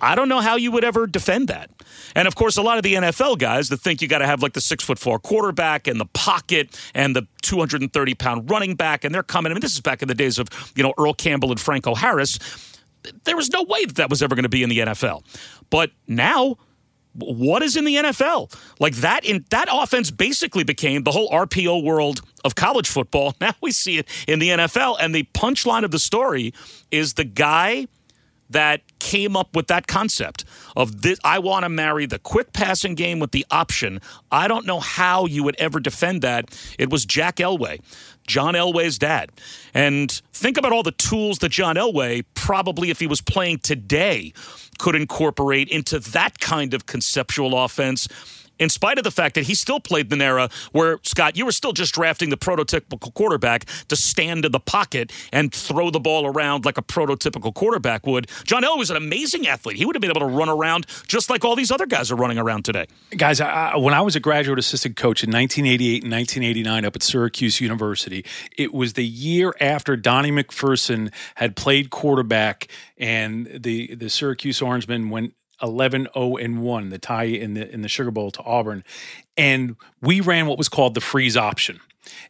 [0.02, 1.70] I don't know how you would ever defend that.
[2.16, 4.42] And of course, a lot of the NFL guys that think you got to have
[4.42, 9.04] like the six foot four quarterback and the pocket and the 230 pound running back,
[9.04, 9.52] and they're coming.
[9.52, 11.94] I mean, this is back in the days of, you know, Earl Campbell and Franco
[11.94, 12.40] Harris.
[13.24, 15.24] There was no way that that was ever going to be in the NFL.
[15.70, 16.58] But now,
[17.14, 18.54] what is in the NFL?
[18.80, 23.36] Like that in that offense basically became the whole RPO world of college football.
[23.42, 24.98] Now we see it in the NFL.
[25.00, 26.54] And the punchline of the story
[26.92, 27.88] is the guy
[28.50, 32.96] that came up with that concept of this I want to marry the quick passing
[32.96, 34.02] game with the option.
[34.32, 36.58] I don't know how you would ever defend that.
[36.78, 37.82] It was Jack Elway,
[38.28, 39.32] John Elway's dad.
[39.74, 44.34] And think about all the tools that John Elway probably if he was playing today
[44.78, 48.08] could incorporate into that kind of conceptual offense
[48.60, 51.52] in spite of the fact that he still played an era where, Scott, you were
[51.52, 56.26] still just drafting the prototypical quarterback to stand in the pocket and throw the ball
[56.26, 58.30] around like a prototypical quarterback would.
[58.44, 59.78] John Elway was an amazing athlete.
[59.78, 62.16] He would have been able to run around just like all these other guys are
[62.16, 62.86] running around today.
[63.18, 67.04] Guys, I, when I was a graduate assistant coach in 1988 and 1989 up at
[67.04, 68.26] Syracuse University,
[68.58, 75.10] it was the year after Donnie McPherson had played quarterback and the, the Syracuse Orangemen
[75.10, 78.84] went 11 0 and 1 the tie in the in the Sugar Bowl to Auburn.
[79.38, 81.80] And we ran what was called the freeze option.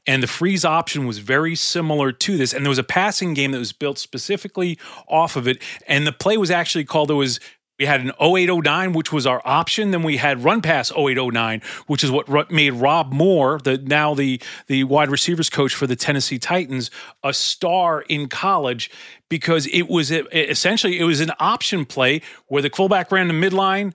[0.07, 2.53] And the freeze option was very similar to this.
[2.53, 5.61] And there was a passing game that was built specifically off of it.
[5.87, 7.39] And the play was actually called it was
[7.77, 9.91] we had an 0809, which was our option.
[9.91, 14.41] Then we had run pass 0809, which is what made Rob Moore, the now the
[14.67, 16.89] the wide receivers coach for the Tennessee Titans,
[17.23, 18.89] a star in college
[19.29, 23.93] because it was essentially it was an option play where the fullback ran the midline,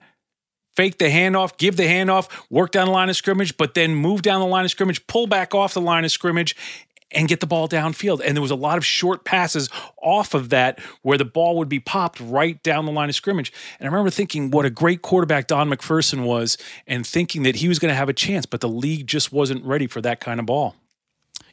[0.75, 4.21] fake the handoff, give the handoff, work down the line of scrimmage, but then move
[4.21, 6.55] down the line of scrimmage, pull back off the line of scrimmage,
[7.11, 8.21] and get the ball downfield.
[8.23, 9.69] And there was a lot of short passes
[10.01, 13.51] off of that where the ball would be popped right down the line of scrimmage.
[13.79, 16.57] And I remember thinking what a great quarterback Don McPherson was
[16.87, 19.63] and thinking that he was going to have a chance, but the league just wasn't
[19.65, 20.75] ready for that kind of ball.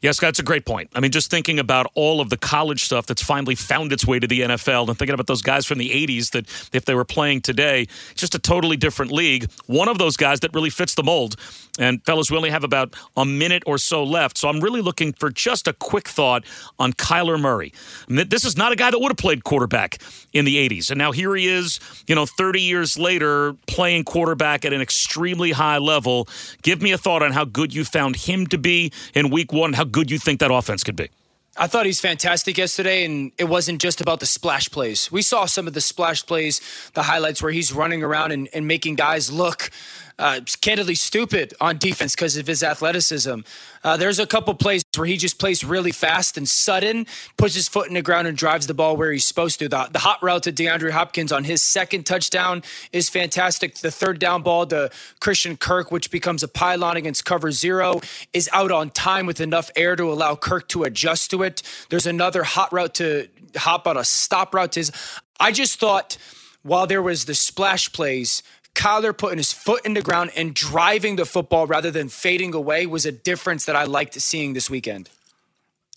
[0.01, 0.91] Yes, that's a great point.
[0.95, 4.19] I mean, just thinking about all of the college stuff that's finally found its way
[4.19, 7.05] to the NFL and thinking about those guys from the 80s that if they were
[7.05, 9.51] playing today, just a totally different league.
[9.67, 11.37] One of those guys that really fits the mold.
[11.79, 14.37] And fellas, we only have about a minute or so left.
[14.37, 16.45] So I'm really looking for just a quick thought
[16.79, 17.73] on Kyler Murray.
[18.09, 19.99] This is not a guy that would have played quarterback
[20.33, 20.91] in the 80s.
[20.91, 25.53] And now here he is, you know, 30 years later, playing quarterback at an extremely
[25.53, 26.29] high level.
[26.63, 29.73] Give me a thought on how good you found him to be in week one,
[29.73, 31.09] how good you think that offense could be.
[31.57, 35.11] I thought he's fantastic yesterday, and it wasn't just about the splash plays.
[35.11, 36.61] We saw some of the splash plays,
[36.95, 39.71] the highlights where he's running around and, and making guys look
[40.19, 43.41] uh, candidly stupid on defense because of his athleticism.
[43.85, 47.07] Uh, there's a couple plays where he just plays really fast and sudden,
[47.37, 49.69] puts his foot in the ground and drives the ball where he's supposed to.
[49.69, 52.63] The, the hot route to DeAndre Hopkins on his second touchdown
[52.93, 53.77] is fantastic.
[53.77, 54.91] The third down ball to
[55.21, 58.01] Christian Kirk, which becomes a pylon against cover zero,
[58.33, 61.63] is out on time with enough air to allow Kirk to adjust to it.
[61.91, 64.93] There's another hot route to hop on a stop route to his.
[65.39, 66.19] I just thought
[66.63, 68.43] while there was the splash plays,
[68.79, 72.87] Kyler putting his foot in the ground and driving the football rather than fading away
[72.87, 75.11] was a difference that I liked seeing this weekend.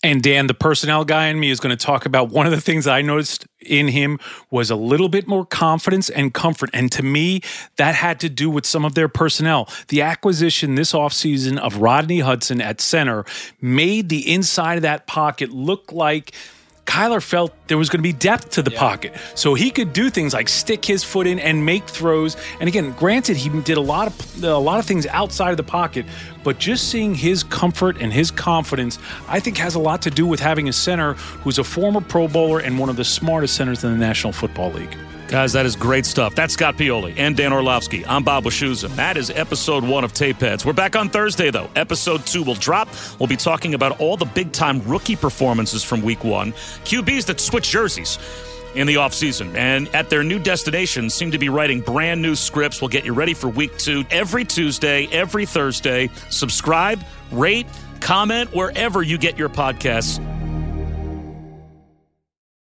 [0.02, 2.60] And Dan, the personnel guy in me is going to talk about one of the
[2.60, 4.18] things I noticed in him
[4.50, 6.70] was a little bit more confidence and comfort.
[6.72, 7.42] And to me,
[7.76, 9.68] that had to do with some of their personnel.
[9.86, 13.24] The acquisition this offseason of Rodney Hudson at center
[13.60, 16.32] made the inside of that pocket look like–
[16.86, 18.78] Kyler felt there was going to be depth to the yeah.
[18.78, 19.14] pocket.
[19.34, 22.36] So he could do things like stick his foot in and make throws.
[22.60, 25.62] And again, granted, he did a lot of a lot of things outside of the
[25.62, 26.04] pocket,
[26.42, 30.26] but just seeing his comfort and his confidence, I think has a lot to do
[30.26, 31.14] with having a center
[31.44, 34.72] who's a former Pro Bowler and one of the smartest centers in the National Football
[34.72, 34.96] League.
[35.32, 36.34] Guys, that is great stuff.
[36.34, 38.04] That's Scott Pioli and Dan Orlovsky.
[38.04, 38.94] I'm Bob Wischusen.
[38.96, 40.66] That is episode one of Tape Heads.
[40.66, 41.70] We're back on Thursday, though.
[41.74, 42.86] Episode two will drop.
[43.18, 46.52] We'll be talking about all the big time rookie performances from week one,
[46.84, 48.18] QBs that switch jerseys
[48.74, 52.82] in the offseason and at their new destination seem to be writing brand new scripts.
[52.82, 56.10] We'll get you ready for week two every Tuesday, every Thursday.
[56.28, 57.66] Subscribe, rate,
[58.00, 60.20] comment wherever you get your podcasts.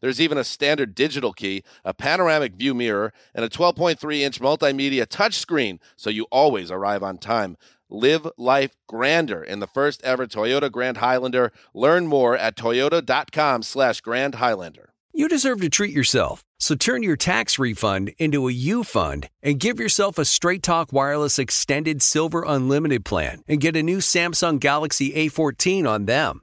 [0.00, 5.06] There's even a standard digital key, a panoramic view mirror, and a 12.3 inch multimedia
[5.06, 7.56] touchscreen, so you always arrive on time.
[7.90, 11.52] Live life grander in the first ever Toyota Grand Highlander.
[11.72, 14.92] Learn more at toyota.com slash Grand Highlander.
[15.14, 19.58] You deserve to treat yourself, so turn your tax refund into a U fund and
[19.58, 24.60] give yourself a Straight Talk Wireless Extended Silver Unlimited plan and get a new Samsung
[24.60, 26.42] Galaxy A14 on them.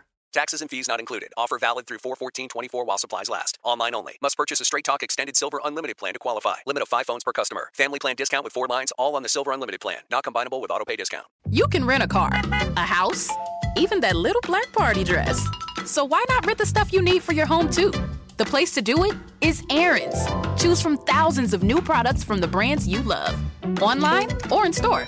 [0.33, 1.33] Taxes and fees not included.
[1.35, 3.57] Offer valid through 41424 while supplies last.
[3.63, 4.17] Online only.
[4.21, 6.55] Must purchase a Straight Talk Extended Silver Unlimited plan to qualify.
[6.65, 7.69] Limit of 5 phones per customer.
[7.73, 9.97] Family plan discount with 4 lines all on the Silver Unlimited plan.
[10.09, 11.25] Not combinable with auto pay discount.
[11.49, 13.29] You can rent a car, a house,
[13.75, 15.45] even that little black party dress.
[15.85, 17.91] So why not rent the stuff you need for your home too?
[18.37, 20.25] The place to do it is Aaron's.
[20.61, 23.35] Choose from thousands of new products from the brands you love,
[23.81, 25.07] online or in store.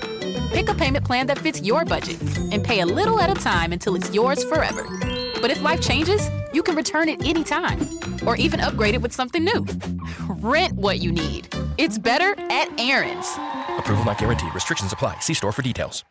[0.53, 3.73] Pick a payment plan that fits your budget and pay a little at a time
[3.73, 4.83] until it's yours forever.
[5.41, 7.79] But if life changes, you can return it anytime
[8.25, 9.65] or even upgrade it with something new.
[10.29, 11.47] Rent what you need.
[11.79, 13.27] It's better at Aaron's.
[13.79, 14.53] Approval not guaranteed.
[14.53, 15.19] Restrictions apply.
[15.19, 16.05] See store for details.